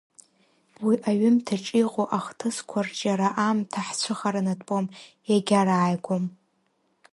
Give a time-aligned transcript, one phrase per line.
[0.85, 4.85] Уи аҩымҭаҿ иҟоу ахҭысқәа рҿиара аамҭа ҳцәыхаранатәуам,
[5.29, 6.23] иагьарааигәом.